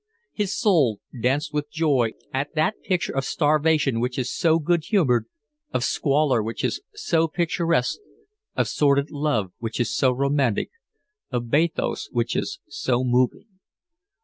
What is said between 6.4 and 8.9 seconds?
which is so picturesque, of